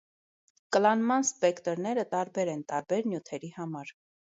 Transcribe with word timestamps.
Կլանման 0.77 1.25
սպեկտրները 1.27 2.07
տարբեր 2.15 2.53
են 2.55 2.65
տարբեր 2.73 3.13
նյութերի 3.13 3.55
համար։ 3.63 3.97